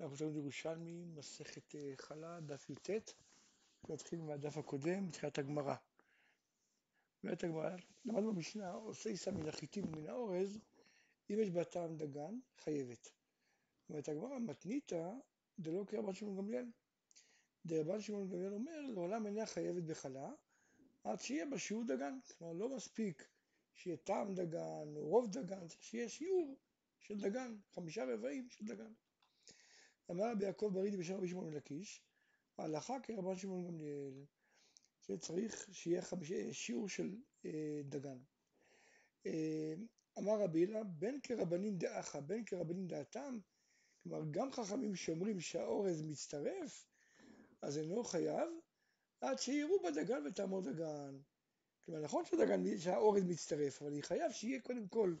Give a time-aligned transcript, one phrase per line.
[0.00, 2.90] אנחנו תלמוד ירושלמי, מסכת אה, חלה, דף י"ט,
[3.88, 5.74] נתחיל מהדף הקודם, בתחילת הגמרא.
[7.22, 10.58] באמת הגמרא, למדנו במשנה, עושה עיסה מן החיטים ומן האורז,
[11.30, 13.12] אם יש בה טעם דגן, חייבת.
[13.88, 15.10] אומרת הגמרא, מתניתא
[15.58, 16.66] דלא כרבן שמעון גמליאל.
[17.66, 20.32] דרבן שמעון גמליאל אומר, לעולם אינה חייבת בחלה,
[21.04, 22.18] עד שיהיה בה שיעור דגן.
[22.38, 23.28] כלומר, לא מספיק
[23.74, 26.56] שיהיה טעם דגן או רוב דגן, צריך שיהיה שיעור
[26.98, 28.92] של דגן, חמישה רבעים של דגן.
[30.10, 32.00] אמר רבי יעקב ברידי בשם רבי שמעון לקיש,
[32.58, 34.24] ההלכה כרבן שמעון גמליאל,
[35.00, 36.32] שצריך שיהיה חמיש...
[36.52, 38.18] שיעור של אה, דגן.
[39.26, 39.74] אה,
[40.18, 43.38] אמר רבי הילה, בין כרבנים דאחה, בין כרבנים דעתם,
[44.02, 46.86] כלומר גם חכמים שאומרים שהאורז מצטרף,
[47.62, 48.48] אז אינו חייב,
[49.20, 51.18] עד שיראו בדגן ותעמוד דגן.
[51.84, 55.14] כלומר נכון שדגן, שהאורז מצטרף, אבל היא חייב שיהיה קודם כל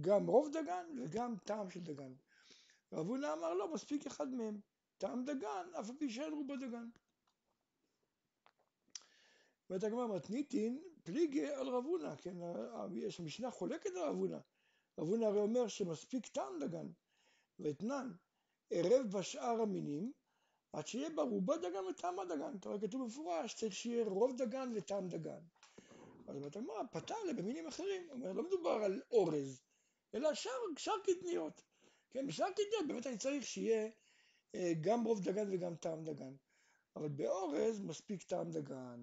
[0.00, 2.12] גם רוב דגן וגם טעם של דגן.
[2.92, 4.60] רב הונא אמר לא, מספיק אחד מהם.
[4.98, 6.88] טעם דגן, אף פי שאין רובה דגן.
[9.70, 12.36] אומרת הגמרא מתניתין פליגי על רב הונא, כן,
[12.92, 14.38] יש משנה חולקת על רב הונא.
[14.98, 16.86] רב הונא הרי אומר שמספיק טעם דגן,
[17.58, 18.12] ואתנן
[18.70, 20.12] ערב בשאר המינים,
[20.72, 22.56] עד שיהיה בה רובה דגן וטעם הדגן.
[22.56, 25.40] אתה רואה כתוב במפורש, צריך שיהיה רוב דגן וטעם דגן.
[26.28, 28.10] אז אומרת הגמרא, פתר במינים אחרים.
[28.10, 29.62] אומר, לא מדובר על אורז,
[30.14, 31.67] אלא שאר קטניות.
[32.10, 33.90] כן, בשאר קטניות באמת אני צריך שיהיה
[34.54, 36.34] אה, גם רוב דגן וגם טעם דגן.
[36.96, 39.02] אבל באורז מספיק טעם דגן.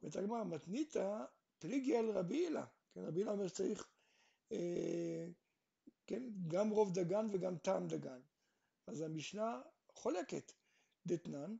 [0.00, 1.24] ואת הגמרא מתניתא
[1.58, 2.66] פליגי על רבי הילה.
[2.92, 3.88] כן, רבי הילה אומר שצריך
[4.52, 5.26] אה,
[6.06, 8.20] כן, גם רוב דגן וגם טעם דגן.
[8.86, 9.62] אז המשנה
[9.92, 10.52] חולקת
[11.06, 11.56] דתנן,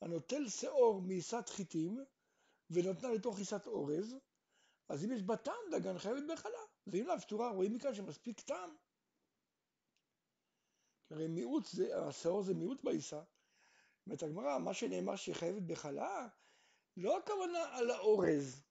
[0.00, 2.04] הנוטל שאור מעיסת חיטים
[2.70, 4.16] ונותנה לתוך עיסת אורז,
[4.88, 6.58] אז אם יש בה טעם דגן חייבת בחלה.
[6.86, 8.70] ואם לאו פתורה רואים מכאן שמספיק טעם
[11.14, 13.22] הרי מיעוט זה, השאור זה מיעוט בעיסה.
[14.06, 16.28] אומרת הגמרא, מה שנאמר שהיא חייבת בחלה,
[16.96, 18.62] לא הכוונה על האורז,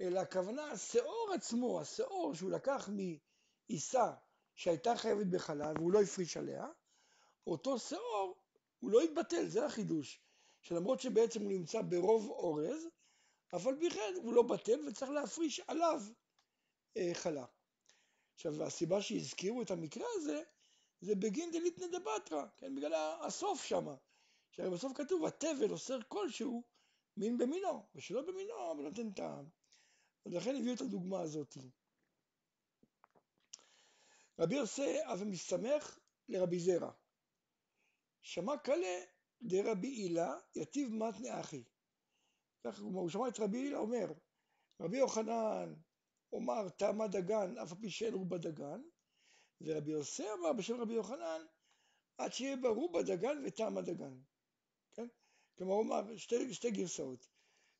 [0.00, 4.12] אלא הכוונה השאור עצמו, השאור שהוא לקח מעיסה
[4.54, 6.66] שהייתה חייבת בחלה והוא לא הפריש עליה,
[7.46, 8.36] אותו שאור
[8.80, 10.20] הוא לא התבטל, זה החידוש,
[10.60, 12.86] שלמרות שבעצם הוא נמצא ברוב אורז,
[13.52, 16.02] אבל בכלל הוא לא בטל וצריך להפריש עליו
[16.96, 17.44] אה, חלה.
[18.34, 20.42] עכשיו הסיבה שהזכירו את המקרה הזה
[21.02, 22.94] זה בגין דליתנא דבתרא, כן, בגלל
[23.26, 23.94] הסוף שמה,
[24.50, 26.62] שהרי בסוף כתוב התבל אוסר כלשהו
[27.16, 29.48] מין במינו, ושלא במינו אבל נותן טעם.
[30.26, 31.56] אז לכן הביאו את הדוגמה הזאת.
[34.38, 35.98] רבי יוסי אף מסתמך
[36.28, 36.92] לרבי זרע.
[38.20, 39.04] שמע קלה
[39.42, 41.64] דרבי הילה יתיב מתנה אחי.
[42.78, 44.12] הוא שמע את רבי הילה אומר,
[44.80, 45.74] רבי יוחנן
[46.32, 48.82] אומר טעמה דגן אף על פי שאין רובה דגן,
[49.64, 51.42] ורבי יוסי אמר בשם רבי יוחנן,
[52.18, 54.18] עד שיהיה ברור בדגן וטעם הדגן.
[54.92, 55.08] כן?
[55.58, 57.28] כלומר הוא אמר שתי, שתי גרסאות.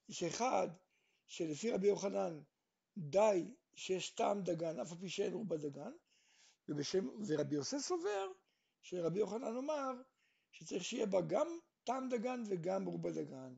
[0.09, 0.69] יש אחד
[1.27, 2.41] שלפי רבי יוחנן
[2.97, 5.93] די שיש טעם דגן אף על פי שאין רובה דגן,
[6.69, 8.33] ובשם, ורבי יוסי סובר
[8.83, 9.93] שרבי יוחנן אמר
[10.53, 11.47] שצריך שיהיה בה גם
[11.85, 13.55] טעם דגן וגם רובה דגן.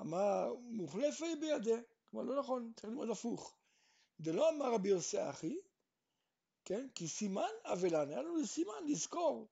[0.00, 3.56] אמר מוחלפי בידי, כלומר לא נכון, צריך ללמוד הפוך.
[4.20, 5.56] דלא אמר רבי יוסי אחי,
[6.64, 6.88] כן?
[6.94, 9.48] כי סימן אבלן, היה לנו סימן לזכור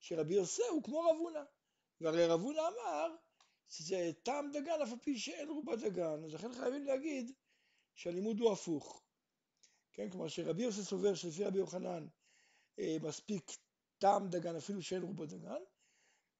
[0.00, 1.42] שרבי יוסי הוא כמו רב הונא.
[2.00, 3.16] והרי רב הונא אמר
[3.68, 7.32] שזה טעם דגן אף על פי שאין רובה דגן, אז לכן חייבים להגיד
[7.94, 9.02] שהלימוד הוא הפוך.
[9.92, 12.06] כן, כלומר שרבי יוסי סובר שלפי רבי יוחנן
[12.78, 13.50] אה, מספיק
[13.98, 15.62] טעם דגן אפילו שאין רובה דגן,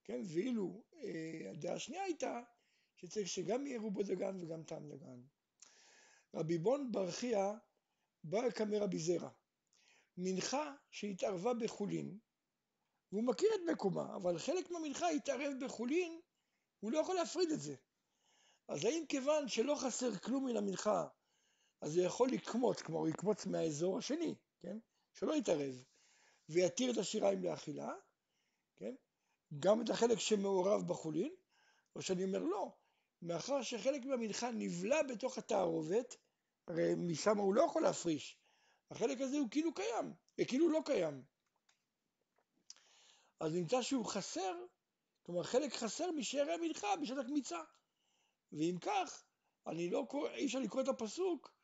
[0.04, 2.40] כן, ואילו אה, הדעה השנייה הייתה
[2.96, 5.20] שצריך שגם יהיה רובה דגן וגם טעם דגן.
[6.34, 7.54] רבי בון ברכיה
[8.24, 9.30] בא כמי רבי זרע.
[10.16, 12.18] מנחה שהתערבה בחולין,
[13.12, 16.20] והוא מכיר את מקומה, אבל חלק מהמנחה התערב בחולין,
[16.80, 17.74] הוא לא יכול להפריד את זה.
[18.68, 21.06] אז האם כיוון שלא חסר כלום מן המנחה,
[21.80, 24.78] אז הוא יכול לקמוץ, כלומר הוא יקמוץ מהאזור השני, כן?
[25.14, 25.84] שלא יתערב,
[26.48, 27.94] ויתיר את השיריים לאכילה,
[28.76, 28.94] כן?
[29.58, 31.34] גם את החלק שמעורב בחולין,
[31.96, 32.72] או שאני אומר לא,
[33.22, 36.16] מאחר שחלק מהמנחה נבלע בתוך התערובת,
[36.68, 38.41] הרי משם הוא לא יכול להפריש,
[38.92, 41.22] החלק הזה הוא כאילו קיים, וכאילו לא קיים.
[43.40, 44.64] אז נמצא שהוא חסר,
[45.22, 47.62] כלומר חלק חסר משערי המנחה בשעת הקמיצה.
[48.52, 49.24] ואם כך,
[49.66, 51.54] אני לא קורא, אי אפשר לקרוא את הפסוק,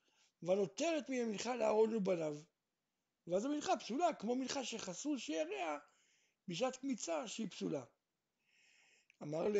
[0.42, 2.36] ונותרת מן המנחה לאהרון ובניו.
[3.26, 5.78] ואז המנחה פסולה, כמו מנחה שחסרו שעריה
[6.48, 7.84] בשעת קמיצה שהיא פסולה.
[9.22, 9.56] אמר ל...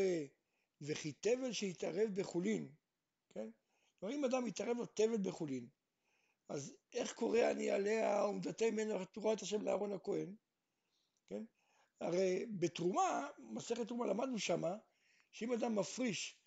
[0.81, 2.73] וכי תבל שהתערב בחולין,
[3.29, 3.51] כן?
[4.01, 5.69] כלומר אם אדם יתערב לו תבל בחולין,
[6.49, 10.35] אז איך קורא אני עליה ומדתה ממנו תורת השם לאהרון הכהן,
[11.29, 11.45] כן?
[12.01, 14.77] הרי בתרומה, מסכת תרומה למדנו שמה,
[15.31, 16.39] שאם אדם מפריש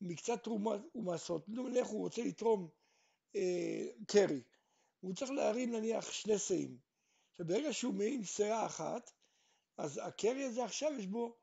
[0.00, 2.68] מקצת תרומה ומעשות, נניח הוא רוצה לתרום
[3.36, 4.42] אה, קרי,
[5.00, 6.78] הוא צריך להרים נניח שני שאים.
[7.32, 9.10] שברגע שהוא מעין שאה אחת,
[9.76, 11.36] אז הקרי הזה עכשיו יש בו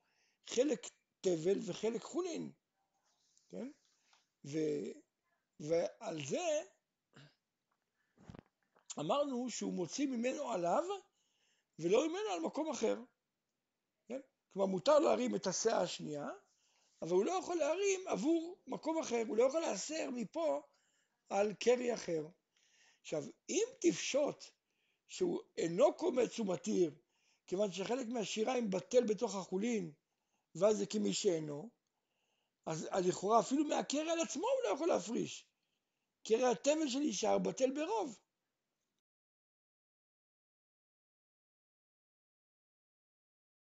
[0.49, 0.87] חלק
[1.21, 2.51] תבל וחלק חולין,
[3.49, 3.71] כן?
[4.45, 4.57] ו,
[5.59, 6.61] ועל זה
[8.99, 10.83] אמרנו שהוא מוציא ממנו עליו
[11.79, 12.97] ולא ממנו על מקום אחר.
[14.07, 14.19] כן?
[14.53, 16.27] כלומר מותר להרים את השאה השנייה,
[17.01, 20.61] אבל הוא לא יכול להרים עבור מקום אחר, הוא לא יכול להסר מפה
[21.29, 22.27] על קרי אחר.
[23.01, 24.43] עכשיו, אם תפשוט
[25.07, 26.91] שהוא אינו קומץ ומתיר,
[27.47, 29.91] כיוון שחלק מהשיריים בטל בתוך החולין,
[30.55, 31.69] ואז זה כמי שאינו,
[32.65, 35.47] אז לכאורה אפילו מהקרע על עצמו הוא לא יכול להפריש.
[36.27, 38.19] קרע התבל שנשאר בטל ברוב.